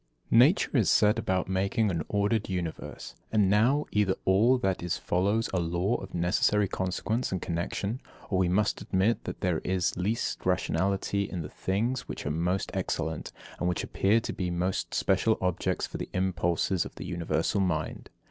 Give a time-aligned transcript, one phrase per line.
[0.31, 0.39] 75.
[0.39, 5.59] Nature set about making an ordered universe; and now, either all that is follows a
[5.59, 8.01] law of necessary consequence and connexion,
[8.31, 12.71] or we must admit that there is least rationality in the things which are most
[12.73, 17.61] excellent, and which appear to be most special objects for the impulses of the universal
[17.61, 18.09] mind.